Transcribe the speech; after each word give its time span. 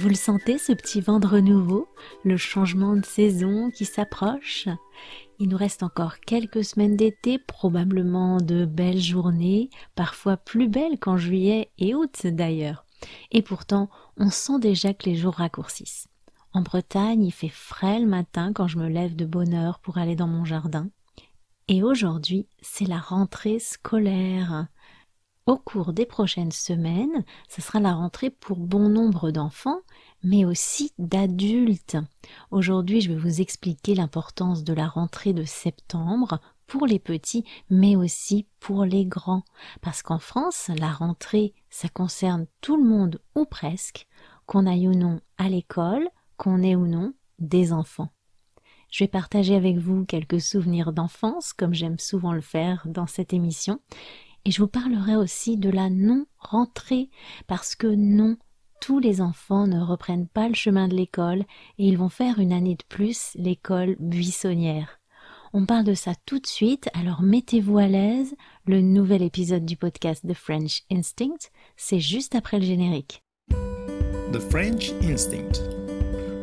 Vous 0.00 0.08
le 0.08 0.14
sentez, 0.14 0.56
ce 0.56 0.72
petit 0.72 1.02
vent 1.02 1.20
de 1.20 1.26
renouveau, 1.26 1.86
le 2.24 2.38
changement 2.38 2.96
de 2.96 3.04
saison 3.04 3.70
qui 3.70 3.84
s'approche 3.84 4.66
Il 5.38 5.50
nous 5.50 5.58
reste 5.58 5.82
encore 5.82 6.20
quelques 6.20 6.64
semaines 6.64 6.96
d'été, 6.96 7.38
probablement 7.38 8.38
de 8.38 8.64
belles 8.64 9.02
journées, 9.02 9.68
parfois 9.96 10.38
plus 10.38 10.68
belles 10.68 10.98
qu'en 10.98 11.18
juillet 11.18 11.70
et 11.76 11.94
août 11.94 12.26
d'ailleurs. 12.26 12.86
Et 13.30 13.42
pourtant, 13.42 13.90
on 14.16 14.30
sent 14.30 14.58
déjà 14.58 14.94
que 14.94 15.04
les 15.04 15.16
jours 15.16 15.34
raccourcissent. 15.34 16.08
En 16.54 16.62
Bretagne, 16.62 17.22
il 17.22 17.30
fait 17.32 17.50
frais 17.50 18.00
le 18.00 18.06
matin 18.06 18.54
quand 18.54 18.68
je 18.68 18.78
me 18.78 18.88
lève 18.88 19.14
de 19.14 19.26
bonne 19.26 19.52
heure 19.52 19.80
pour 19.80 19.98
aller 19.98 20.16
dans 20.16 20.28
mon 20.28 20.46
jardin. 20.46 20.88
Et 21.68 21.82
aujourd'hui, 21.82 22.48
c'est 22.62 22.88
la 22.88 23.00
rentrée 23.00 23.58
scolaire. 23.58 24.66
Au 25.50 25.56
cours 25.56 25.92
des 25.92 26.06
prochaines 26.06 26.52
semaines, 26.52 27.24
ce 27.48 27.60
sera 27.60 27.80
la 27.80 27.92
rentrée 27.92 28.30
pour 28.30 28.58
bon 28.58 28.88
nombre 28.88 29.32
d'enfants, 29.32 29.80
mais 30.22 30.44
aussi 30.44 30.92
d'adultes. 30.98 31.96
Aujourd'hui, 32.50 33.00
je 33.00 33.12
vais 33.12 33.18
vous 33.18 33.40
expliquer 33.40 33.94
l'importance 33.94 34.64
de 34.64 34.72
la 34.72 34.88
rentrée 34.88 35.32
de 35.32 35.44
septembre 35.44 36.40
pour 36.66 36.86
les 36.86 36.98
petits, 36.98 37.44
mais 37.68 37.96
aussi 37.96 38.46
pour 38.60 38.84
les 38.84 39.04
grands. 39.04 39.42
Parce 39.80 40.02
qu'en 40.02 40.18
France, 40.18 40.70
la 40.78 40.92
rentrée, 40.92 41.52
ça 41.68 41.88
concerne 41.88 42.46
tout 42.60 42.76
le 42.76 42.88
monde 42.88 43.20
ou 43.34 43.44
presque, 43.44 44.06
qu'on 44.46 44.66
aille 44.66 44.88
ou 44.88 44.94
non 44.94 45.20
à 45.38 45.48
l'école, 45.48 46.08
qu'on 46.36 46.62
ait 46.62 46.76
ou 46.76 46.86
non 46.86 47.12
des 47.38 47.72
enfants. 47.72 48.10
Je 48.90 49.04
vais 49.04 49.08
partager 49.08 49.54
avec 49.54 49.78
vous 49.78 50.04
quelques 50.04 50.40
souvenirs 50.40 50.92
d'enfance, 50.92 51.52
comme 51.52 51.74
j'aime 51.74 51.98
souvent 51.98 52.32
le 52.32 52.40
faire 52.40 52.82
dans 52.86 53.06
cette 53.06 53.32
émission, 53.32 53.80
et 54.44 54.50
je 54.50 54.60
vous 54.60 54.68
parlerai 54.68 55.16
aussi 55.16 55.56
de 55.56 55.70
la 55.70 55.90
non-rentrée, 55.90 57.10
parce 57.46 57.74
que 57.74 57.86
non, 57.86 58.36
tous 58.80 58.98
les 58.98 59.20
enfants 59.20 59.66
ne 59.66 59.80
reprennent 59.80 60.26
pas 60.26 60.48
le 60.48 60.54
chemin 60.54 60.88
de 60.88 60.96
l'école 60.96 61.44
et 61.78 61.86
ils 61.86 61.98
vont 61.98 62.08
faire 62.08 62.38
une 62.38 62.52
année 62.52 62.74
de 62.74 62.84
plus 62.88 63.32
l'école 63.34 63.96
buissonnière. 64.00 64.98
On 65.52 65.66
parle 65.66 65.84
de 65.84 65.94
ça 65.94 66.12
tout 66.26 66.38
de 66.38 66.46
suite, 66.46 66.88
alors 66.94 67.22
mettez-vous 67.22 67.78
à 67.78 67.88
l'aise. 67.88 68.34
Le 68.66 68.80
nouvel 68.80 69.22
épisode 69.22 69.64
du 69.64 69.76
podcast 69.76 70.26
The 70.26 70.34
French 70.34 70.82
Instinct, 70.90 71.50
c'est 71.76 72.00
juste 72.00 72.34
après 72.34 72.58
le 72.58 72.64
générique. 72.64 73.22
The 74.32 74.38
French 74.38 74.92
Instinct. 75.02 75.60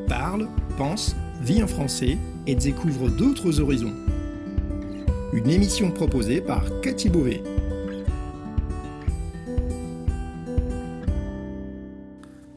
Parle, 0.08 0.50
pense, 0.78 1.16
vit 1.42 1.64
en 1.64 1.68
français 1.68 2.18
et 2.46 2.56
découvre 2.56 3.10
d'autres 3.10 3.62
horizons. 3.62 3.96
Une 5.34 5.50
émission 5.50 5.92
proposée 5.92 6.42
par 6.42 6.64
Cathy 6.82 7.10
Beauvais. 7.10 7.44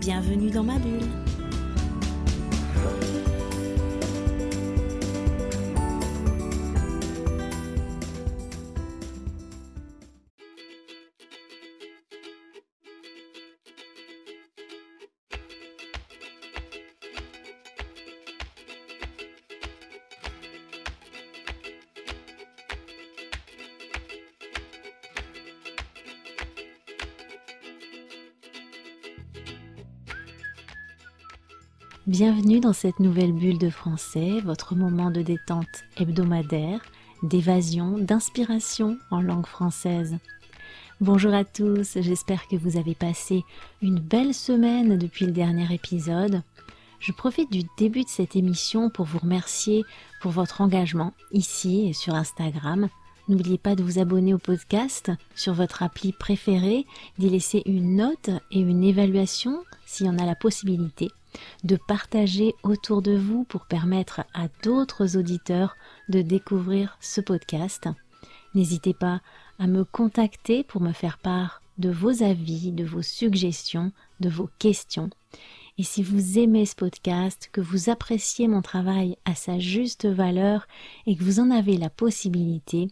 Bienvenue 0.00 0.50
dans 0.50 0.62
ma 0.62 0.78
bulle. 0.78 1.00
Bienvenue 32.06 32.60
dans 32.60 32.72
cette 32.72 33.00
nouvelle 33.00 33.32
bulle 33.32 33.58
de 33.58 33.68
français, 33.68 34.40
votre 34.44 34.76
moment 34.76 35.10
de 35.10 35.22
détente 35.22 35.66
hebdomadaire, 35.96 36.78
d'évasion, 37.24 37.98
d'inspiration 37.98 38.96
en 39.10 39.20
langue 39.20 39.46
française. 39.46 40.16
Bonjour 41.00 41.34
à 41.34 41.44
tous, 41.44 41.98
j'espère 42.00 42.46
que 42.46 42.54
vous 42.54 42.76
avez 42.76 42.94
passé 42.94 43.42
une 43.82 43.98
belle 43.98 44.34
semaine 44.34 44.96
depuis 44.98 45.26
le 45.26 45.32
dernier 45.32 45.74
épisode. 45.74 46.42
Je 47.00 47.10
profite 47.10 47.50
du 47.50 47.62
début 47.76 48.04
de 48.04 48.08
cette 48.08 48.36
émission 48.36 48.88
pour 48.88 49.06
vous 49.06 49.18
remercier 49.18 49.82
pour 50.20 50.30
votre 50.30 50.60
engagement 50.60 51.12
ici 51.32 51.88
et 51.88 51.92
sur 51.92 52.14
Instagram. 52.14 52.88
N'oubliez 53.26 53.58
pas 53.58 53.74
de 53.74 53.82
vous 53.82 53.98
abonner 53.98 54.32
au 54.32 54.38
podcast 54.38 55.10
sur 55.34 55.54
votre 55.54 55.82
appli 55.82 56.12
préférée, 56.12 56.86
d'y 57.18 57.30
laisser 57.30 57.64
une 57.66 57.96
note 57.96 58.30
et 58.52 58.60
une 58.60 58.84
évaluation 58.84 59.64
s'il 59.86 60.06
y 60.06 60.08
en 60.08 60.18
a 60.18 60.24
la 60.24 60.36
possibilité 60.36 61.10
de 61.64 61.76
partager 61.88 62.54
autour 62.62 63.02
de 63.02 63.16
vous 63.16 63.44
pour 63.44 63.66
permettre 63.66 64.20
à 64.34 64.48
d'autres 64.62 65.16
auditeurs 65.16 65.76
de 66.08 66.22
découvrir 66.22 66.96
ce 67.00 67.20
podcast. 67.20 67.88
N'hésitez 68.54 68.94
pas 68.94 69.20
à 69.58 69.66
me 69.66 69.84
contacter 69.84 70.64
pour 70.64 70.80
me 70.80 70.92
faire 70.92 71.18
part 71.18 71.62
de 71.78 71.90
vos 71.90 72.22
avis, 72.22 72.72
de 72.72 72.84
vos 72.84 73.02
suggestions, 73.02 73.92
de 74.20 74.28
vos 74.28 74.48
questions. 74.58 75.10
Et 75.78 75.82
si 75.82 76.02
vous 76.02 76.38
aimez 76.38 76.64
ce 76.64 76.74
podcast, 76.74 77.50
que 77.52 77.60
vous 77.60 77.90
appréciez 77.90 78.48
mon 78.48 78.62
travail 78.62 79.18
à 79.26 79.34
sa 79.34 79.58
juste 79.58 80.06
valeur 80.06 80.66
et 81.06 81.16
que 81.16 81.22
vous 81.22 81.38
en 81.38 81.50
avez 81.50 81.76
la 81.76 81.90
possibilité, 81.90 82.88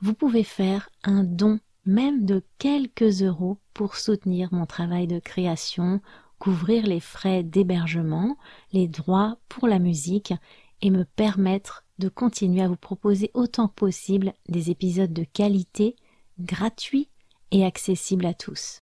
vous 0.00 0.14
pouvez 0.14 0.44
faire 0.44 0.88
un 1.02 1.22
don 1.22 1.60
même 1.84 2.24
de 2.24 2.42
quelques 2.58 3.22
euros 3.22 3.58
pour 3.74 3.96
soutenir 3.96 4.48
mon 4.52 4.64
travail 4.64 5.06
de 5.06 5.18
création 5.18 6.00
couvrir 6.38 6.86
les 6.86 7.00
frais 7.00 7.42
d'hébergement, 7.42 8.36
les 8.72 8.88
droits 8.88 9.38
pour 9.48 9.68
la 9.68 9.78
musique 9.78 10.34
et 10.82 10.90
me 10.90 11.04
permettre 11.04 11.84
de 11.98 12.08
continuer 12.08 12.62
à 12.62 12.68
vous 12.68 12.76
proposer 12.76 13.30
autant 13.34 13.68
que 13.68 13.74
possible 13.74 14.32
des 14.48 14.70
épisodes 14.70 15.12
de 15.12 15.24
qualité, 15.24 15.96
gratuits 16.40 17.08
et 17.50 17.64
accessibles 17.64 18.26
à 18.26 18.34
tous. 18.34 18.80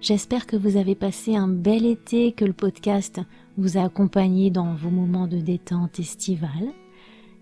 J'espère 0.00 0.46
que 0.46 0.56
vous 0.56 0.76
avez 0.76 0.94
passé 0.94 1.34
un 1.34 1.48
bel 1.48 1.86
été, 1.86 2.32
que 2.32 2.44
le 2.44 2.52
podcast 2.52 3.22
vous 3.56 3.78
a 3.78 3.84
accompagné 3.84 4.50
dans 4.50 4.74
vos 4.74 4.90
moments 4.90 5.26
de 5.26 5.38
détente 5.38 5.98
estivale. 5.98 6.74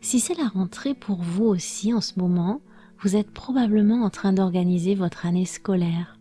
Si 0.01 0.21
c'est 0.21 0.39
la 0.39 0.47
rentrée 0.47 0.95
pour 0.95 1.23
vous 1.23 1.47
aussi 1.47 1.93
en 1.93 2.01
ce 2.01 2.21
moment, 2.21 2.61
vous 3.01 3.17
êtes 3.17 3.33
probablement 3.33 4.05
en 4.05 4.11
train 4.11 4.33
d'organiser 4.33 4.95
votre 4.95 5.27
année 5.27 5.45
scolaire. 5.45 6.17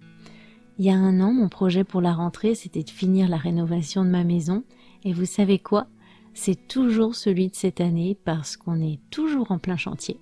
Il 0.77 0.85
y 0.85 0.89
a 0.89 0.95
un 0.95 1.19
an, 1.19 1.31
mon 1.31 1.49
projet 1.49 1.83
pour 1.83 2.01
la 2.01 2.13
rentrée, 2.13 2.55
c'était 2.55 2.83
de 2.83 2.89
finir 2.89 3.27
la 3.27 3.37
rénovation 3.37 4.03
de 4.03 4.09
ma 4.09 4.23
maison. 4.23 4.63
Et 5.03 5.13
vous 5.13 5.25
savez 5.25 5.59
quoi? 5.59 5.87
C'est 6.33 6.67
toujours 6.67 7.15
celui 7.15 7.49
de 7.49 7.55
cette 7.55 7.81
année 7.81 8.17
parce 8.23 8.57
qu'on 8.57 8.81
est 8.81 8.99
toujours 9.09 9.51
en 9.51 9.59
plein 9.59 9.77
chantier. 9.77 10.19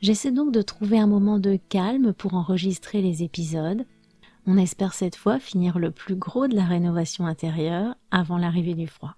J'essaie 0.00 0.32
donc 0.32 0.52
de 0.52 0.62
trouver 0.62 0.98
un 0.98 1.06
moment 1.06 1.38
de 1.38 1.58
calme 1.68 2.12
pour 2.12 2.34
enregistrer 2.34 3.02
les 3.02 3.22
épisodes. 3.22 3.84
On 4.46 4.56
espère 4.56 4.94
cette 4.94 5.16
fois 5.16 5.38
finir 5.38 5.78
le 5.78 5.90
plus 5.90 6.16
gros 6.16 6.48
de 6.48 6.54
la 6.54 6.64
rénovation 6.64 7.26
intérieure 7.26 7.94
avant 8.10 8.38
l'arrivée 8.38 8.74
du 8.74 8.86
froid. 8.86 9.16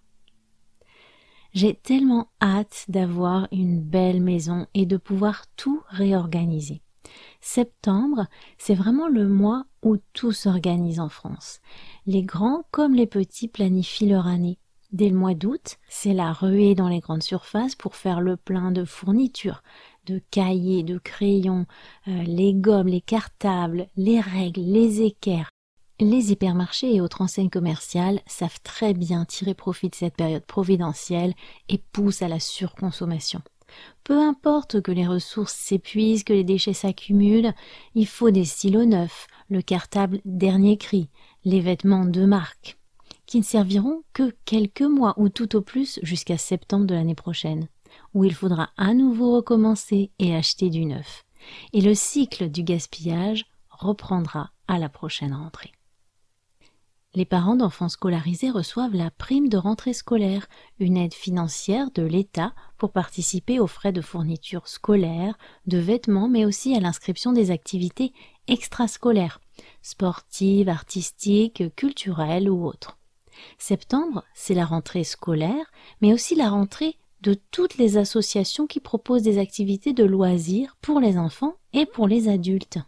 J'ai 1.53 1.75
tellement 1.75 2.29
hâte 2.41 2.87
d'avoir 2.89 3.47
une 3.53 3.81
belle 3.81 4.23
maison 4.23 4.67
et 4.75 4.87
de 4.87 4.97
pouvoir 4.97 5.45
tout 5.57 5.83
réorganiser. 5.89 6.81
Septembre, 7.41 8.27
c'est 8.59 8.75
vraiment 8.75 9.09
le 9.09 9.29
mois 9.29 9.65
où 9.83 9.97
tout 10.13 10.33
s'organise 10.33 11.01
en 11.01 11.09
France. 11.09 11.61
Les 12.07 12.23
grands 12.23 12.65
comme 12.71 12.95
les 12.95 13.07
petits 13.07 13.49
planifient 13.49 14.09
leur 14.09 14.27
année. 14.27 14.59
Dès 14.93 15.09
le 15.09 15.17
mois 15.17 15.35
d'août, 15.35 15.79
c'est 15.89 16.13
la 16.13 16.35
ruée 16.35 16.75
dans 16.75 16.89
les 16.89 17.01
grandes 17.01 17.23
surfaces 17.23 17.75
pour 17.75 17.97
faire 17.97 18.21
le 18.21 18.37
plein 18.37 18.73
de 18.73 18.85
fournitures, 18.85 19.63
de 20.05 20.21
cahiers, 20.31 20.83
de 20.83 20.99
crayons, 20.99 21.65
euh, 22.09 22.23
les 22.25 22.53
gommes, 22.53 22.89
les 22.89 23.01
cartables, 23.01 23.89
les 23.97 24.21
règles, 24.21 24.61
les 24.61 25.01
équerres. 25.01 25.49
Les 25.99 26.33
hypermarchés 26.33 26.95
et 26.95 27.01
autres 27.01 27.23
enseignes 27.23 27.49
commerciales 27.49 28.21
savent 28.27 28.61
très 28.63 28.93
bien 28.93 29.25
tirer 29.25 29.55
profit 29.55 29.89
de 29.89 29.95
cette 29.95 30.17
période 30.17 30.45
providentielle 30.45 31.33
et 31.71 31.79
poussent 31.79 32.23
à 32.23 32.29
la 32.29 32.41
surconsommation. 32.41 33.41
Peu 34.05 34.19
importe 34.19 34.81
que 34.81 34.93
les 34.93 35.07
ressources 35.07 35.55
s'épuisent, 35.55 36.25
que 36.25 36.33
les 36.33 36.45
déchets 36.45 36.73
s'accumulent, 36.73 37.53
il 37.95 38.07
faut 38.07 38.31
des 38.31 38.45
stylos 38.45 38.85
neufs, 38.85 39.27
le 39.49 39.63
cartable 39.63 40.21
dernier 40.25 40.77
cri, 40.77 41.09
les 41.45 41.61
vêtements 41.61 42.05
de 42.05 42.25
marque, 42.25 42.79
qui 43.27 43.39
ne 43.39 43.45
serviront 43.45 44.03
que 44.13 44.35
quelques 44.45 44.83
mois 44.83 45.15
ou 45.17 45.29
tout 45.29 45.57
au 45.57 45.61
plus 45.61 46.01
jusqu'à 46.03 46.39
septembre 46.39 46.87
de 46.87 46.95
l'année 46.95 47.15
prochaine, 47.15 47.69
où 48.15 48.25
il 48.25 48.35
faudra 48.35 48.71
à 48.77 48.95
nouveau 48.95 49.37
recommencer 49.37 50.11
et 50.19 50.35
acheter 50.35 50.71
du 50.71 50.85
neuf. 50.85 51.25
Et 51.73 51.81
le 51.81 51.95
cycle 51.95 52.49
du 52.51 52.63
gaspillage 52.63 53.45
reprendra 53.69 54.51
à 54.69 54.79
la 54.79 54.89
prochaine 54.89 55.35
rentrée. 55.35 55.73
Les 57.15 57.27
parents 57.27 57.57
d'enfants 57.57 57.91
scolarisés 57.91 58.49
reçoivent 58.49 58.95
la 58.95 59.11
prime 59.11 59.51
de 59.51 59.59
rentrée 59.59 59.93
scolaire, 59.93 60.47
une 60.79 60.97
aide 60.97 61.13
financière 61.13 61.91
de 61.91 62.03
l'État 62.03 62.55
pour 62.79 62.91
participer 62.91 63.61
aux 63.61 63.67
frais 63.67 63.93
de 63.93 64.01
fourniture 64.01 64.67
scolaire, 64.67 65.37
de 65.67 65.77
vêtements, 65.77 66.29
mais 66.29 66.47
aussi 66.47 66.75
à 66.75 66.81
l'inscription 66.81 67.35
des 67.35 67.51
activités 67.51 68.15
extrascolaires, 68.49 69.43
sportives, 69.83 70.71
artistiques, 70.71 71.65
culturelles 71.77 72.49
ou 72.49 72.67
autres. 72.67 72.97
Septembre, 73.59 74.25
c'est 74.33 74.55
la 74.55 74.65
rentrée 74.65 75.05
scolaire, 75.05 75.71
mais 76.01 76.15
aussi 76.15 76.35
la 76.35 76.49
rentrée 76.49 76.97
de 77.21 77.35
toutes 77.51 77.77
les 77.77 77.99
associations 77.99 78.67
qui 78.67 78.81
proposent 78.81 79.23
des 79.23 79.39
activités 79.39 79.93
de 79.93 80.05
loisirs 80.05 80.79
pour 80.81 80.99
les 80.99 81.19
enfants 81.19 81.57
et 81.75 81.85
pour 81.85 82.09
les 82.09 82.29
adultes. 82.29 82.79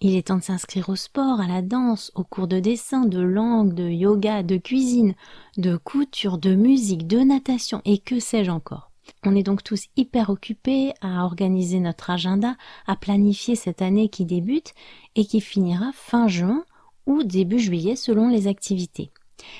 Il 0.00 0.16
est 0.16 0.26
temps 0.26 0.36
de 0.36 0.42
s'inscrire 0.42 0.88
au 0.88 0.96
sport, 0.96 1.40
à 1.40 1.46
la 1.46 1.62
danse, 1.62 2.12
aux 2.14 2.24
cours 2.24 2.48
de 2.48 2.60
dessin, 2.60 3.06
de 3.06 3.20
langue, 3.20 3.74
de 3.74 3.88
yoga, 3.88 4.42
de 4.42 4.56
cuisine, 4.56 5.14
de 5.56 5.76
couture, 5.76 6.38
de 6.38 6.54
musique, 6.54 7.06
de 7.06 7.20
natation 7.20 7.80
et 7.84 7.98
que 7.98 8.20
sais-je 8.20 8.50
encore. 8.50 8.90
On 9.24 9.36
est 9.36 9.42
donc 9.42 9.62
tous 9.62 9.86
hyper 9.96 10.30
occupés 10.30 10.92
à 11.00 11.24
organiser 11.24 11.80
notre 11.80 12.10
agenda, 12.10 12.56
à 12.86 12.96
planifier 12.96 13.54
cette 13.54 13.82
année 13.82 14.08
qui 14.08 14.24
débute 14.24 14.74
et 15.14 15.24
qui 15.24 15.40
finira 15.40 15.90
fin 15.94 16.28
juin 16.28 16.64
ou 17.06 17.22
début 17.22 17.58
juillet 17.58 17.96
selon 17.96 18.28
les 18.28 18.46
activités. 18.46 19.10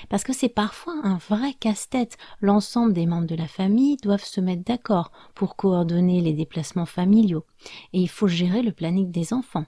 Parce 0.09 0.25
que 0.25 0.33
c'est 0.33 0.49
parfois 0.49 0.95
un 1.03 1.19
vrai 1.29 1.53
casse-tête. 1.55 2.17
L'ensemble 2.41 2.93
des 2.93 3.07
membres 3.07 3.27
de 3.27 3.35
la 3.35 3.49
famille 3.49 3.97
doivent 4.03 4.25
se 4.25 4.41
mettre 4.41 4.65
d'accord 4.65 5.11
pour 5.35 5.57
coordonner 5.57 6.21
les 6.21 6.33
déplacements 6.33 6.87
familiaux. 6.87 7.45
Et 7.93 8.01
il 8.01 8.09
faut 8.09 8.29
gérer 8.29 8.63
le 8.63 8.73
planning 8.73 9.11
des 9.11 9.33
enfants. 9.33 9.67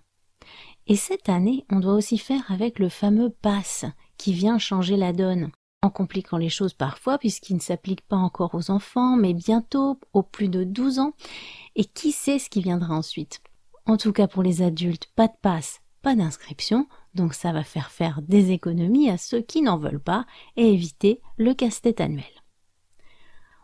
Et 0.88 0.96
cette 0.96 1.28
année, 1.28 1.64
on 1.70 1.80
doit 1.80 1.94
aussi 1.94 2.16
faire 2.16 2.50
avec 2.50 2.78
le 2.78 2.88
fameux 2.88 3.30
pass 3.30 3.84
qui 4.18 4.32
vient 4.32 4.58
changer 4.58 4.96
la 4.96 5.12
donne, 5.12 5.50
en 5.82 5.90
compliquant 5.90 6.36
les 6.36 6.48
choses 6.48 6.74
parfois 6.74 7.18
puisqu'il 7.18 7.56
ne 7.56 7.60
s'applique 7.60 8.02
pas 8.02 8.16
encore 8.16 8.54
aux 8.54 8.70
enfants, 8.70 9.16
mais 9.16 9.34
bientôt 9.34 9.98
aux 10.12 10.22
plus 10.22 10.48
de 10.48 10.62
12 10.62 11.00
ans, 11.00 11.12
et 11.74 11.84
qui 11.84 12.12
sait 12.12 12.38
ce 12.38 12.48
qui 12.48 12.60
viendra 12.60 12.94
ensuite? 12.94 13.40
En 13.84 13.96
tout 13.96 14.12
cas 14.12 14.28
pour 14.28 14.44
les 14.44 14.62
adultes, 14.62 15.10
pas 15.16 15.26
de 15.26 15.36
passe, 15.42 15.80
pas 16.02 16.14
d'inscription, 16.14 16.86
donc 17.14 17.34
ça 17.34 17.52
va 17.52 17.64
faire 17.64 17.90
faire 17.90 18.22
des 18.22 18.52
économies 18.52 19.10
à 19.10 19.18
ceux 19.18 19.40
qui 19.40 19.62
n'en 19.62 19.78
veulent 19.78 20.02
pas 20.02 20.24
et 20.56 20.72
éviter 20.72 21.20
le 21.36 21.52
casse-tête 21.52 22.00
annuel. 22.00 22.24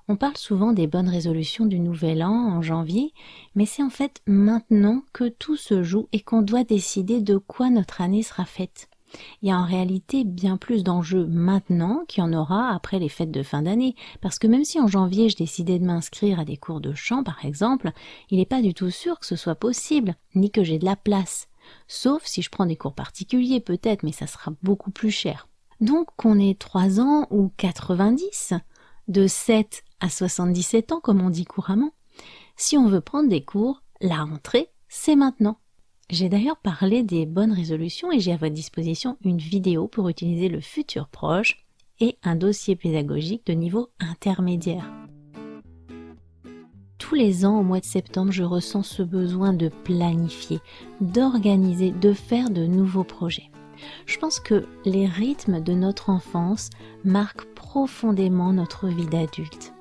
On 0.09 0.17
parle 0.17 0.37
souvent 0.37 0.73
des 0.73 0.87
bonnes 0.87 1.09
résolutions 1.09 1.65
du 1.65 1.79
nouvel 1.79 2.23
an 2.25 2.33
en 2.33 2.61
janvier, 2.63 3.13
mais 3.55 3.67
c'est 3.67 3.83
en 3.83 3.91
fait 3.91 4.21
maintenant 4.27 5.03
que 5.13 5.29
tout 5.29 5.57
se 5.57 5.83
joue 5.83 6.09
et 6.13 6.21
qu'on 6.21 6.43
doit 6.43 6.65
décider 6.65 7.21
de 7.21 7.37
quoi 7.37 7.71
notre 7.71 8.01
année 8.01 8.23
sera 8.23 8.45
faite. 8.45 8.89
Il 9.43 9.49
y 9.49 9.53
a 9.53 9.59
en 9.59 9.65
réalité 9.65 10.25
bien 10.25 10.57
plus 10.57 10.85
d'enjeux 10.85 11.27
maintenant 11.27 12.05
qu'il 12.09 12.23
y 12.23 12.27
en 12.27 12.33
aura 12.33 12.75
après 12.75 12.99
les 12.99 13.09
fêtes 13.09 13.31
de 13.31 13.43
fin 13.43 13.63
d'année, 13.63 13.95
parce 14.21 14.39
que 14.39 14.47
même 14.47 14.65
si 14.65 14.81
en 14.81 14.87
janvier 14.87 15.29
je 15.29 15.37
décidais 15.37 15.79
de 15.79 15.85
m'inscrire 15.85 16.41
à 16.41 16.45
des 16.45 16.57
cours 16.57 16.81
de 16.81 16.95
chant 16.95 17.23
par 17.23 17.45
exemple, 17.45 17.93
il 18.31 18.39
n'est 18.39 18.47
pas 18.47 18.63
du 18.63 18.75
tout 18.75 18.91
sûr 18.91 19.19
que 19.19 19.27
ce 19.27 19.37
soit 19.37 19.55
possible, 19.55 20.15
ni 20.35 20.51
que 20.51 20.65
j'ai 20.65 20.79
de 20.79 20.85
la 20.85 20.97
place. 20.97 21.49
Sauf 21.87 22.25
si 22.25 22.43
je 22.43 22.51
prends 22.51 22.67
des 22.67 22.77
cours 22.77 22.95
particuliers 22.95 23.61
peut-être, 23.61 24.03
mais 24.03 24.13
ça 24.13 24.27
sera 24.27 24.53
beaucoup 24.63 24.91
plus 24.91 25.11
cher. 25.11 25.47
Donc 25.81 26.09
qu'on 26.17 26.39
ait 26.39 26.55
3 26.55 27.01
ans 27.01 27.27
ou 27.31 27.51
90, 27.57 28.55
de 29.09 29.27
7 29.27 29.83
à 30.01 30.09
77 30.09 30.93
ans, 30.93 31.01
comme 31.01 31.21
on 31.21 31.31
dit 31.31 31.45
couramment. 31.45 31.93
Si 32.57 32.77
on 32.77 32.89
veut 32.89 33.01
prendre 33.01 33.29
des 33.29 33.45
cours, 33.45 33.83
la 34.01 34.25
rentrée, 34.25 34.69
c'est 34.89 35.17
maintenant. 35.17 35.59
J'ai 36.11 36.29
d'ailleurs 36.29 36.59
parlé 36.59 37.03
des 37.03 37.25
bonnes 37.25 37.53
résolutions 37.53 38.13
et 38.13 38.21
j'ai 38.21 38.33
à 38.33 38.37
votre 38.37 38.53
disposition 38.53 39.17
une 39.25 39.39
vidéo 39.39 39.89
pour 39.89 40.09
utiliser 40.09 40.49
le 40.49 40.61
futur 40.61 41.09
proche 41.09 41.65
et 42.01 42.19
un 42.23 42.35
dossier 42.35 42.77
pédagogique 42.77 43.47
de 43.47 43.53
niveau 43.53 43.89
intermédiaire. 44.01 44.91
Tous 46.99 47.15
les 47.15 47.45
ans, 47.45 47.61
au 47.61 47.63
mois 47.63 47.81
de 47.81 47.85
septembre, 47.85 48.33
je 48.33 48.43
ressens 48.43 48.83
ce 48.83 49.03
besoin 49.03 49.53
de 49.53 49.69
planifier, 49.69 50.61
d'organiser, 51.01 51.91
de 51.91 52.13
faire 52.13 52.51
de 52.51 52.67
nouveaux 52.67 53.05
projets. 53.05 53.52
Je 54.06 54.19
pense 54.19 54.40
que 54.40 54.67
les 54.84 55.06
rythmes 55.06 55.61
de 55.61 55.73
notre 55.73 56.11
enfance 56.11 56.70
marquent 57.05 57.46
profondément 57.55 58.52
notre 58.52 58.88
vie 58.88 59.06
d'adulte. 59.06 59.73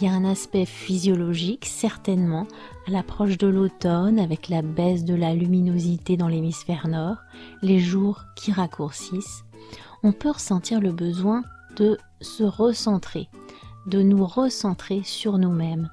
Il 0.00 0.06
y 0.06 0.10
a 0.10 0.12
un 0.12 0.24
aspect 0.24 0.66
physiologique, 0.66 1.66
certainement, 1.66 2.46
à 2.86 2.90
l'approche 2.90 3.38
de 3.38 3.46
l'automne 3.46 4.18
avec 4.18 4.48
la 4.48 4.60
baisse 4.60 5.04
de 5.04 5.14
la 5.14 5.34
luminosité 5.34 6.16
dans 6.16 6.26
l'hémisphère 6.26 6.88
nord, 6.88 7.16
les 7.62 7.78
jours 7.78 8.24
qui 8.34 8.50
raccourcissent. 8.50 9.44
On 10.02 10.12
peut 10.12 10.30
ressentir 10.30 10.80
le 10.80 10.92
besoin 10.92 11.42
de 11.76 11.96
se 12.20 12.42
recentrer, 12.42 13.28
de 13.86 14.02
nous 14.02 14.26
recentrer 14.26 15.02
sur 15.04 15.38
nous-mêmes, 15.38 15.90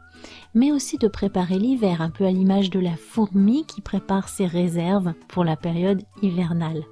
mais 0.54 0.72
aussi 0.72 0.98
de 0.98 1.08
préparer 1.08 1.60
l'hiver, 1.60 2.02
un 2.02 2.10
peu 2.10 2.26
à 2.26 2.32
l'image 2.32 2.70
de 2.72 2.80
la 2.80 2.96
fourmi 2.96 3.66
qui 3.66 3.82
prépare 3.82 4.30
ses 4.30 4.48
réserves 4.48 5.14
pour 5.28 5.44
la 5.44 5.56
période 5.56 6.02
hivernale. 6.22 6.84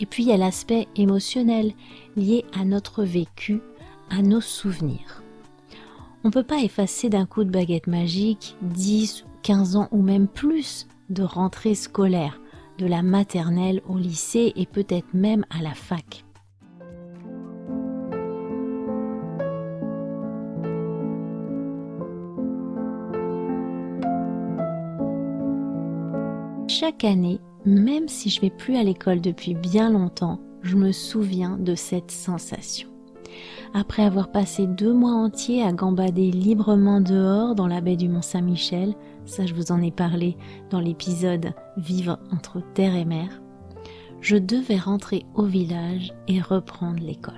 Et 0.00 0.06
puis 0.06 0.24
il 0.24 0.28
y 0.28 0.32
a 0.32 0.36
l'aspect 0.36 0.88
émotionnel 0.96 1.72
lié 2.16 2.44
à 2.58 2.64
notre 2.64 3.04
vécu, 3.04 3.60
à 4.10 4.22
nos 4.22 4.40
souvenirs. 4.40 5.22
On 6.24 6.28
ne 6.28 6.32
peut 6.32 6.42
pas 6.42 6.62
effacer 6.62 7.10
d'un 7.10 7.26
coup 7.26 7.44
de 7.44 7.50
baguette 7.50 7.86
magique 7.86 8.56
10, 8.62 9.24
15 9.42 9.76
ans 9.76 9.88
ou 9.92 10.02
même 10.02 10.26
plus 10.26 10.86
de 11.10 11.22
rentrée 11.22 11.74
scolaire, 11.74 12.40
de 12.78 12.86
la 12.86 13.02
maternelle 13.02 13.82
au 13.86 13.98
lycée 13.98 14.52
et 14.56 14.66
peut-être 14.66 15.12
même 15.12 15.44
à 15.50 15.62
la 15.62 15.74
fac. 15.74 16.24
Chaque 26.66 27.04
année, 27.04 27.38
même 27.64 28.08
si 28.08 28.30
je 28.30 28.40
vais 28.40 28.50
plus 28.50 28.76
à 28.76 28.82
l'école 28.82 29.20
depuis 29.20 29.54
bien 29.54 29.90
longtemps, 29.90 30.40
je 30.62 30.76
me 30.76 30.92
souviens 30.92 31.58
de 31.58 31.74
cette 31.74 32.10
sensation 32.10 32.88
après 33.74 34.04
avoir 34.04 34.30
passé 34.30 34.66
deux 34.68 34.92
mois 34.92 35.12
entiers 35.12 35.62
à 35.62 35.72
gambader 35.72 36.30
librement 36.30 37.00
dehors 37.00 37.56
dans 37.56 37.66
la 37.66 37.80
baie 37.80 37.96
du 37.96 38.08
Mont-Saint-Michel, 38.08 38.94
ça 39.26 39.46
je 39.46 39.54
vous 39.54 39.72
en 39.72 39.82
ai 39.82 39.90
parlé 39.90 40.36
dans 40.70 40.80
l'épisode 40.80 41.52
Vivre 41.76 42.20
entre 42.32 42.60
terre 42.74 42.94
et 42.94 43.04
mer, 43.04 43.42
je 44.20 44.36
devais 44.36 44.78
rentrer 44.78 45.26
au 45.34 45.42
village 45.42 46.12
et 46.28 46.40
reprendre 46.40 47.02
l'école. 47.02 47.34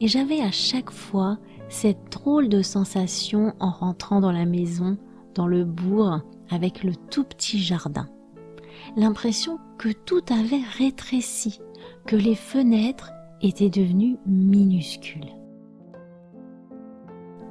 Et 0.00 0.08
j'avais 0.08 0.40
à 0.40 0.50
chaque 0.50 0.90
fois 0.90 1.38
cette 1.68 2.10
drôle 2.10 2.48
de 2.48 2.60
sensation 2.60 3.54
en 3.60 3.70
rentrant 3.70 4.20
dans 4.20 4.32
la 4.32 4.46
maison, 4.46 4.98
dans 5.34 5.46
le 5.46 5.64
bourg, 5.64 6.20
avec 6.50 6.82
le 6.82 6.96
tout 6.96 7.22
petit 7.22 7.60
jardin. 7.60 8.08
L'impression 8.96 9.58
que 9.78 9.90
tout 9.90 10.22
avait 10.30 10.62
rétréci, 10.76 11.60
que 12.06 12.16
les 12.16 12.34
fenêtres 12.34 13.12
était 13.40 13.70
devenue 13.70 14.16
minuscule. 14.26 15.26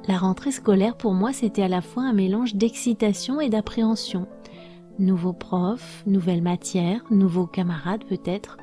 La 0.06 0.18
rentrée 0.18 0.52
scolaire 0.52 0.96
pour 0.96 1.14
moi 1.14 1.32
c'était 1.32 1.62
à 1.62 1.68
la 1.68 1.80
fois 1.80 2.02
un 2.02 2.12
mélange 2.12 2.54
d'excitation 2.54 3.40
et 3.40 3.48
d'appréhension. 3.48 4.26
Nouveaux 4.98 5.32
profs, 5.32 6.02
nouvelles 6.06 6.42
matières, 6.42 7.04
nouveaux 7.10 7.46
camarades 7.46 8.04
peut-être. 8.04 8.58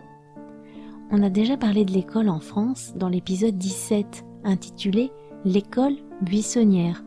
On 1.09 1.23
a 1.23 1.29
déjà 1.29 1.57
parlé 1.57 1.83
de 1.83 1.93
l'école 1.93 2.29
en 2.29 2.39
France 2.39 2.93
dans 2.95 3.09
l'épisode 3.09 3.57
17 3.57 4.23
intitulé 4.43 5.11
L'école 5.45 5.95
buissonnière. 6.21 7.03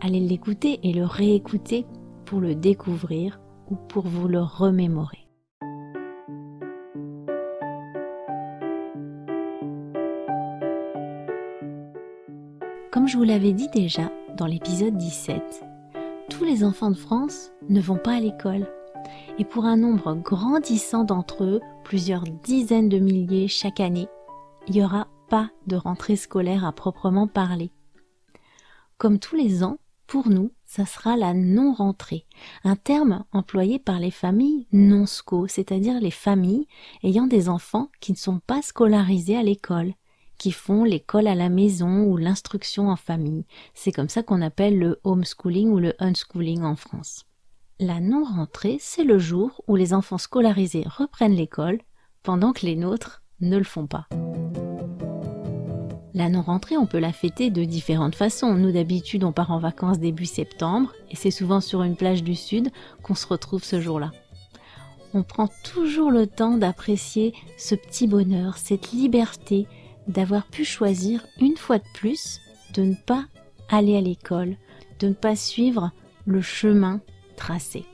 Allez 0.00 0.20
l'écouter 0.20 0.78
et 0.82 0.92
le 0.92 1.04
réécouter 1.04 1.86
pour 2.24 2.40
le 2.40 2.54
découvrir 2.54 3.40
ou 3.70 3.76
pour 3.76 4.06
vous 4.06 4.28
le 4.28 4.40
remémorer. 4.40 5.26
Comme 12.92 13.08
je 13.08 13.18
vous 13.18 13.24
l'avais 13.24 13.52
dit 13.52 13.68
déjà 13.68 14.10
dans 14.36 14.46
l'épisode 14.46 14.96
17, 14.96 15.64
tous 16.30 16.44
les 16.44 16.64
enfants 16.64 16.90
de 16.90 16.96
France 16.96 17.52
ne 17.68 17.80
vont 17.80 17.98
pas 17.98 18.14
à 18.14 18.20
l'école. 18.20 18.66
Et 19.38 19.44
pour 19.44 19.64
un 19.64 19.76
nombre 19.76 20.14
grandissant 20.14 21.04
d'entre 21.04 21.44
eux, 21.44 21.60
plusieurs 21.84 22.24
dizaines 22.42 22.88
de 22.88 22.98
milliers 22.98 23.48
chaque 23.48 23.80
année, 23.80 24.08
il 24.66 24.74
n'y 24.74 24.84
aura 24.84 25.08
pas 25.28 25.50
de 25.66 25.76
rentrée 25.76 26.16
scolaire 26.16 26.64
à 26.64 26.72
proprement 26.72 27.26
parler. 27.26 27.70
Comme 28.98 29.18
tous 29.18 29.36
les 29.36 29.62
ans, 29.62 29.78
pour 30.06 30.28
nous, 30.28 30.52
ça 30.64 30.86
sera 30.86 31.16
la 31.16 31.34
non-rentrée, 31.34 32.26
un 32.64 32.76
terme 32.76 33.24
employé 33.32 33.78
par 33.78 33.98
les 33.98 34.10
familles 34.10 34.66
non-sco, 34.72 35.46
c'est-à-dire 35.48 36.00
les 36.00 36.10
familles 36.10 36.66
ayant 37.02 37.26
des 37.26 37.48
enfants 37.48 37.90
qui 38.00 38.12
ne 38.12 38.16
sont 38.16 38.40
pas 38.40 38.62
scolarisés 38.62 39.36
à 39.36 39.42
l'école, 39.42 39.94
qui 40.38 40.52
font 40.52 40.84
l'école 40.84 41.26
à 41.26 41.34
la 41.34 41.48
maison 41.48 42.04
ou 42.04 42.16
l'instruction 42.16 42.88
en 42.88 42.96
famille. 42.96 43.46
C'est 43.74 43.92
comme 43.92 44.08
ça 44.08 44.22
qu'on 44.22 44.42
appelle 44.42 44.78
le 44.78 45.00
homeschooling 45.04 45.70
ou 45.70 45.78
le 45.78 45.94
unschooling 45.98 46.62
en 46.62 46.76
France. 46.76 47.24
La 47.78 48.00
non-rentrée, 48.00 48.78
c'est 48.80 49.04
le 49.04 49.18
jour 49.18 49.62
où 49.66 49.76
les 49.76 49.92
enfants 49.92 50.18
scolarisés 50.18 50.84
reprennent 50.86 51.34
l'école 51.34 51.80
pendant 52.22 52.52
que 52.52 52.64
les 52.66 52.76
nôtres 52.76 53.22
ne 53.40 53.58
le 53.58 53.64
font 53.64 53.86
pas. 53.86 54.08
La 56.16 56.30
non-rentrée, 56.30 56.78
on 56.78 56.86
peut 56.86 56.98
la 56.98 57.12
fêter 57.12 57.50
de 57.50 57.62
différentes 57.64 58.14
façons. 58.14 58.54
Nous, 58.54 58.72
d'habitude, 58.72 59.22
on 59.22 59.32
part 59.32 59.50
en 59.50 59.58
vacances 59.58 59.98
début 59.98 60.24
septembre, 60.24 60.94
et 61.10 61.14
c'est 61.14 61.30
souvent 61.30 61.60
sur 61.60 61.82
une 61.82 61.94
plage 61.94 62.24
du 62.24 62.34
sud 62.34 62.70
qu'on 63.02 63.14
se 63.14 63.26
retrouve 63.26 63.62
ce 63.62 63.82
jour-là. 63.82 64.12
On 65.12 65.22
prend 65.22 65.50
toujours 65.62 66.10
le 66.10 66.26
temps 66.26 66.56
d'apprécier 66.56 67.34
ce 67.58 67.74
petit 67.74 68.06
bonheur, 68.06 68.56
cette 68.56 68.92
liberté 68.92 69.66
d'avoir 70.08 70.46
pu 70.46 70.64
choisir 70.64 71.26
une 71.38 71.58
fois 71.58 71.76
de 71.76 71.84
plus 71.92 72.40
de 72.72 72.80
ne 72.80 72.94
pas 72.94 73.26
aller 73.68 73.94
à 73.94 74.00
l'école, 74.00 74.56
de 75.00 75.08
ne 75.08 75.12
pas 75.12 75.36
suivre 75.36 75.90
le 76.24 76.40
chemin 76.40 77.02
tracé. 77.36 77.84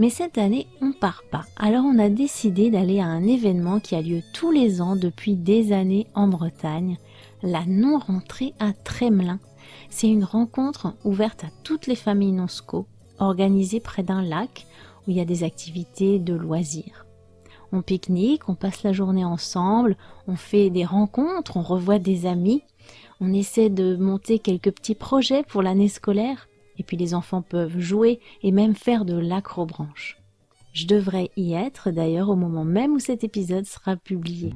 Mais 0.00 0.08
cette 0.08 0.38
année, 0.38 0.66
on 0.80 0.92
part 0.92 1.24
pas. 1.30 1.44
Alors 1.58 1.84
on 1.84 1.98
a 1.98 2.08
décidé 2.08 2.70
d'aller 2.70 3.00
à 3.00 3.04
un 3.04 3.22
événement 3.22 3.80
qui 3.80 3.94
a 3.94 4.00
lieu 4.00 4.22
tous 4.32 4.50
les 4.50 4.80
ans 4.80 4.96
depuis 4.96 5.36
des 5.36 5.74
années 5.74 6.06
en 6.14 6.26
Bretagne, 6.26 6.96
la 7.42 7.66
non-rentrée 7.66 8.54
à 8.60 8.72
Tremelin. 8.72 9.40
C'est 9.90 10.08
une 10.08 10.24
rencontre 10.24 10.94
ouverte 11.04 11.44
à 11.44 11.48
toutes 11.64 11.86
les 11.86 11.96
familles 11.96 12.32
non-sco, 12.32 12.86
organisée 13.18 13.78
près 13.78 14.02
d'un 14.02 14.22
lac 14.22 14.66
où 15.06 15.10
il 15.10 15.18
y 15.18 15.20
a 15.20 15.26
des 15.26 15.44
activités 15.44 16.18
de 16.18 16.32
loisirs. 16.32 17.04
On 17.70 17.82
pique-nique, 17.82 18.48
on 18.48 18.54
passe 18.54 18.82
la 18.84 18.94
journée 18.94 19.26
ensemble, 19.26 19.98
on 20.26 20.36
fait 20.36 20.70
des 20.70 20.86
rencontres, 20.86 21.58
on 21.58 21.62
revoit 21.62 21.98
des 21.98 22.24
amis, 22.24 22.62
on 23.20 23.34
essaie 23.34 23.68
de 23.68 23.96
monter 23.96 24.38
quelques 24.38 24.72
petits 24.72 24.94
projets 24.94 25.42
pour 25.42 25.60
l'année 25.60 25.88
scolaire 25.88 26.48
et 26.80 26.82
puis 26.82 26.96
les 26.96 27.12
enfants 27.12 27.42
peuvent 27.42 27.78
jouer 27.78 28.20
et 28.42 28.52
même 28.52 28.74
faire 28.74 29.04
de 29.04 29.14
l'acrobranche. 29.14 30.16
Je 30.72 30.86
devrais 30.86 31.30
y 31.36 31.52
être 31.52 31.90
d'ailleurs 31.90 32.30
au 32.30 32.36
moment 32.36 32.64
même 32.64 32.94
où 32.94 32.98
cet 32.98 33.22
épisode 33.22 33.66
sera 33.66 33.96
publié. 33.96 34.54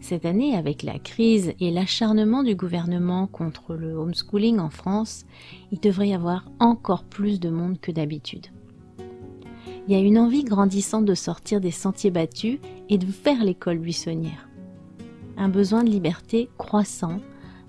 Cette 0.00 0.26
année, 0.26 0.56
avec 0.56 0.82
la 0.82 0.98
crise 0.98 1.54
et 1.60 1.70
l'acharnement 1.70 2.42
du 2.42 2.56
gouvernement 2.56 3.28
contre 3.28 3.74
le 3.74 3.94
homeschooling 3.94 4.58
en 4.58 4.70
France, 4.70 5.24
il 5.70 5.78
devrait 5.78 6.08
y 6.08 6.14
avoir 6.14 6.50
encore 6.58 7.04
plus 7.04 7.38
de 7.38 7.48
monde 7.48 7.80
que 7.80 7.92
d'habitude 7.92 8.48
il 9.86 9.92
y 9.92 9.96
a 9.96 10.00
une 10.00 10.18
envie 10.18 10.44
grandissante 10.44 11.04
de 11.04 11.14
sortir 11.14 11.60
des 11.60 11.70
sentiers 11.70 12.10
battus 12.10 12.58
et 12.88 12.98
de 12.98 13.06
faire 13.06 13.44
l'école 13.44 13.78
buissonnière. 13.78 14.48
Un 15.36 15.48
besoin 15.48 15.84
de 15.84 15.90
liberté 15.90 16.48
croissant, 16.56 17.20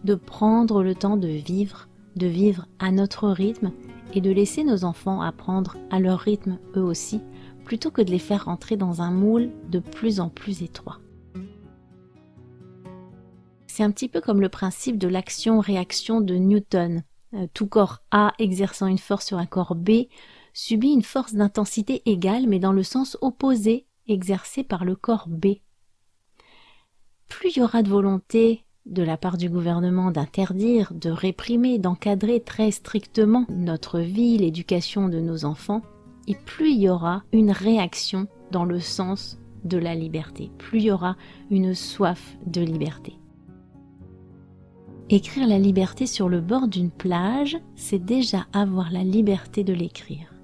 de 0.04 0.16
prendre 0.16 0.84
le 0.84 0.96
temps 0.96 1.18
de 1.18 1.28
vivre, 1.28 1.90
de 2.16 2.28
vivre 2.28 2.68
à 2.80 2.92
notre 2.92 3.30
rythme 3.30 3.72
et 4.14 4.22
de 4.22 4.32
laisser 4.32 4.64
nos 4.64 4.86
enfants 4.86 5.22
apprendre 5.22 5.76
à 5.90 6.00
leur 6.00 6.20
rythme 6.20 6.58
eux 6.76 6.84
aussi, 6.84 7.22
plutôt 7.66 7.92
que 7.92 8.02
de 8.02 8.12
les 8.12 8.20
faire 8.20 8.46
rentrer 8.46 8.78
dans 8.78 9.02
un 9.02 9.12
moule 9.12 9.50
de 9.70 9.80
plus 9.80 10.20
en 10.20 10.30
plus 10.30 10.62
étroit. 10.62 11.00
C'est 13.68 13.84
un 13.84 13.92
petit 13.92 14.08
peu 14.08 14.22
comme 14.22 14.40
le 14.40 14.48
principe 14.48 14.98
de 14.98 15.10
l'action-réaction 15.10 16.22
de 16.22 16.36
Newton. 16.36 17.04
Euh, 17.34 17.48
tout 17.54 17.68
corps 17.68 18.04
A 18.12 18.32
exerçant 18.40 18.88
une 18.88 19.00
force 19.00 19.26
sur 19.26 19.38
un 19.38 19.46
corps 19.46 19.76
B 19.76 20.06
subit 20.56 20.94
une 20.94 21.04
force 21.04 21.36
d'intensité 21.36 22.02
égale 22.06 22.48
mais 22.48 22.60
dans 22.60 22.72
le 22.72 22.82
sens 22.82 23.18
opposé 23.22 23.86
exercée 24.08 24.64
par 24.64 24.86
le 24.86 24.96
corps 24.96 25.28
B. 25.28 25.58
Plus 27.28 27.52
il 27.52 27.60
y 27.60 27.62
aura 27.62 27.84
de 27.84 27.90
volonté 27.90 28.64
de 28.86 29.04
la 29.04 29.18
part 29.18 29.38
du 29.38 29.50
gouvernement 29.50 30.12
d'interdire, 30.12 30.94
de 30.94 31.10
réprimer, 31.10 31.78
d'encadrer 31.78 32.40
très 32.40 32.72
strictement 32.72 33.46
notre 33.50 34.00
vie, 34.00 34.38
l'éducation 34.38 35.10
de 35.10 35.20
nos 35.20 35.44
enfants, 35.44 35.82
et 36.28 36.36
plus 36.36 36.72
il 36.72 36.82
y 36.82 36.90
aura 36.90 37.24
une 37.34 37.52
réaction 37.52 38.28
dans 38.52 38.64
le 38.64 38.80
sens 38.80 39.40
de 39.64 39.78
la 39.78 39.96
liberté, 39.96 40.52
plus 40.58 40.80
il 40.80 40.86
y 40.86 40.92
aura 40.92 41.18
une 41.50 41.74
soif 41.74 42.38
de 42.46 42.62
liberté. 42.62 43.18
Écrire 45.10 45.48
la 45.48 45.60
liberté 45.60 46.06
sur 46.06 46.30
le 46.30 46.40
bord 46.40 46.68
d'une 46.68 46.92
plage, 46.92 47.58
c'est 47.76 48.04
déjà 48.04 48.46
avoir 48.54 48.92
la 48.92 49.04
liberté 49.04 49.64
de 49.64 49.74
l'écrire. 49.74 50.35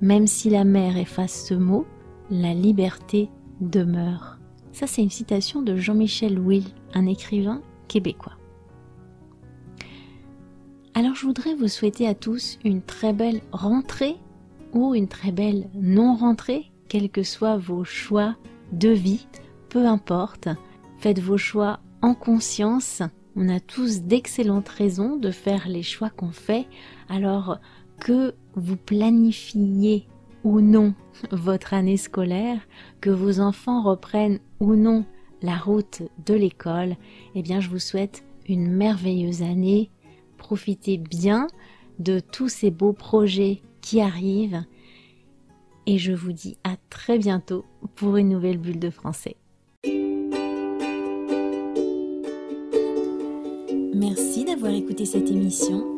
Même 0.00 0.26
si 0.26 0.50
la 0.50 0.64
mer 0.64 0.96
efface 0.96 1.46
ce 1.46 1.54
mot, 1.54 1.86
la 2.30 2.54
liberté 2.54 3.30
demeure. 3.60 4.38
Ça, 4.72 4.86
c'est 4.86 5.02
une 5.02 5.10
citation 5.10 5.62
de 5.62 5.76
Jean-Michel 5.76 6.38
Will, 6.38 6.64
un 6.94 7.06
écrivain 7.06 7.62
québécois. 7.88 8.34
Alors, 10.94 11.14
je 11.14 11.26
voudrais 11.26 11.54
vous 11.54 11.68
souhaiter 11.68 12.06
à 12.06 12.14
tous 12.14 12.58
une 12.64 12.82
très 12.82 13.12
belle 13.12 13.40
rentrée 13.52 14.16
ou 14.72 14.94
une 14.94 15.08
très 15.08 15.32
belle 15.32 15.68
non-rentrée, 15.74 16.70
quels 16.88 17.10
que 17.10 17.22
soient 17.22 17.56
vos 17.56 17.84
choix 17.84 18.36
de 18.72 18.90
vie, 18.90 19.26
peu 19.68 19.86
importe. 19.86 20.48
Faites 21.00 21.20
vos 21.20 21.38
choix 21.38 21.80
en 22.02 22.14
conscience. 22.14 23.02
On 23.36 23.48
a 23.48 23.60
tous 23.60 24.02
d'excellentes 24.02 24.68
raisons 24.68 25.16
de 25.16 25.30
faire 25.30 25.68
les 25.68 25.82
choix 25.82 26.10
qu'on 26.10 26.32
fait. 26.32 26.66
Alors, 27.08 27.58
que 28.00 28.34
vous 28.58 28.76
planifiez 28.76 30.06
ou 30.44 30.60
non 30.60 30.94
votre 31.30 31.74
année 31.74 31.96
scolaire, 31.96 32.60
que 33.00 33.10
vos 33.10 33.40
enfants 33.40 33.82
reprennent 33.82 34.40
ou 34.60 34.74
non 34.74 35.04
la 35.42 35.56
route 35.56 36.02
de 36.26 36.34
l'école, 36.34 36.96
eh 37.34 37.42
bien 37.42 37.60
je 37.60 37.68
vous 37.68 37.78
souhaite 37.78 38.24
une 38.48 38.70
merveilleuse 38.70 39.42
année. 39.42 39.90
Profitez 40.36 40.96
bien 40.98 41.46
de 41.98 42.20
tous 42.20 42.48
ces 42.48 42.70
beaux 42.70 42.92
projets 42.92 43.62
qui 43.80 44.00
arrivent 44.00 44.64
et 45.86 45.98
je 45.98 46.12
vous 46.12 46.32
dis 46.32 46.56
à 46.64 46.76
très 46.90 47.18
bientôt 47.18 47.64
pour 47.96 48.16
une 48.16 48.28
nouvelle 48.28 48.58
bulle 48.58 48.78
de 48.78 48.90
français. 48.90 49.36
Merci 53.94 54.44
d'avoir 54.44 54.72
écouté 54.72 55.06
cette 55.06 55.30
émission 55.30 55.97